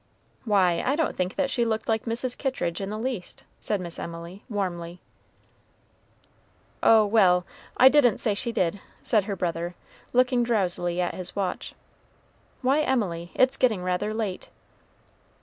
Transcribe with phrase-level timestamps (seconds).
[0.45, 2.35] "Why, I don't think that she looked like Mrs.
[2.35, 4.99] Kittridge in the least," said Miss Emily, warmly.
[6.81, 7.45] "Oh, well!
[7.77, 9.75] I didn't say she did," said her brother,
[10.11, 11.75] looking drowsily at his watch;
[12.63, 14.49] "why, Emily, it's getting rather late."